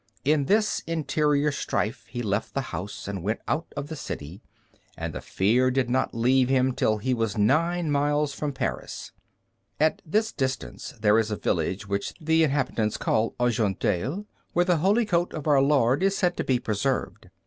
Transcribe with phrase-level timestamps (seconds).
[0.25, 4.41] In this interior strife he left the house and went out of the city,
[4.97, 9.11] and the fear did not leave him till he was nine miles from Paris.
[9.79, 15.05] At this distance there is a village which the inhabitants call Argenteuil, where the Holy
[15.05, 17.29] Coat of Our Lord is said to be preserved.